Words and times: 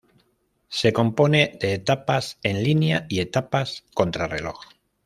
Se 0.67 0.93
compone 0.93 1.59
de 1.61 1.75
etapas 1.75 2.39
en 2.41 2.63
línea 2.63 3.05
y 3.07 3.19
etapas 3.19 3.83
contrarreloj. 3.93 4.59